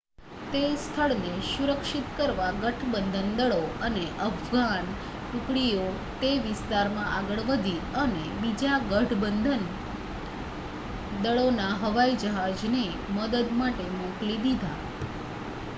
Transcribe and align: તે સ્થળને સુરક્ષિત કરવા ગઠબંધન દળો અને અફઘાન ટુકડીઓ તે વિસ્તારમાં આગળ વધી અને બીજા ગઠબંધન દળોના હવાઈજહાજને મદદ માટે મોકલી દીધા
તે 0.51 0.59
સ્થળને 0.75 1.31
સુરક્ષિત 1.47 2.07
કરવા 2.15 2.47
ગઠબંધન 2.55 3.27
દળો 3.35 3.59
અને 3.81 4.05
અફઘાન 4.21 4.87
ટુકડીઓ 4.95 5.83
તે 6.17 6.31
વિસ્તારમાં 6.41 7.11
આગળ 7.11 7.43
વધી 7.51 7.75
અને 7.99 8.25
બીજા 8.39 8.79
ગઠબંધન 8.89 9.69
દળોના 11.23 11.71
હવાઈજહાજને 11.83 12.85
મદદ 13.15 13.57
માટે 13.57 13.91
મોકલી 13.95 14.43
દીધા 14.43 14.77